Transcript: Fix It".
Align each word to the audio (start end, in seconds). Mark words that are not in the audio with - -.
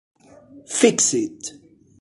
Fix 0.79 1.13
It". 1.13 1.41